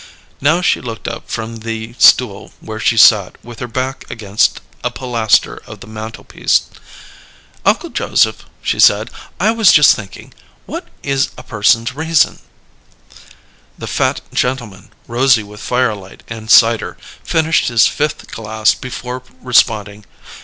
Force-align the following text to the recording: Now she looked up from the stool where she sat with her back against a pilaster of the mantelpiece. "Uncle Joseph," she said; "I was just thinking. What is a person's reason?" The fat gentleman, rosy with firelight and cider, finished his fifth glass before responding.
Now 0.41 0.61
she 0.61 0.81
looked 0.81 1.07
up 1.07 1.29
from 1.29 1.57
the 1.57 1.93
stool 1.99 2.53
where 2.59 2.79
she 2.79 2.97
sat 2.97 3.35
with 3.45 3.59
her 3.59 3.67
back 3.67 4.03
against 4.09 4.59
a 4.83 4.89
pilaster 4.89 5.57
of 5.67 5.79
the 5.79 5.85
mantelpiece. 5.85 6.61
"Uncle 7.67 7.91
Joseph," 7.91 8.47
she 8.63 8.79
said; 8.79 9.11
"I 9.39 9.51
was 9.51 9.71
just 9.71 9.95
thinking. 9.95 10.33
What 10.65 10.87
is 11.03 11.29
a 11.37 11.43
person's 11.43 11.93
reason?" 11.93 12.39
The 13.77 13.85
fat 13.85 14.21
gentleman, 14.33 14.89
rosy 15.07 15.43
with 15.43 15.61
firelight 15.61 16.23
and 16.27 16.49
cider, 16.49 16.97
finished 17.23 17.67
his 17.67 17.85
fifth 17.85 18.31
glass 18.31 18.73
before 18.73 19.21
responding. 19.39 20.05